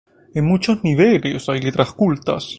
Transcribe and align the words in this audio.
En 0.33 0.45
muchos 0.45 0.83
niveles 0.83 1.47
hay 1.47 1.61
letras 1.61 1.91
ocultas. 1.91 2.49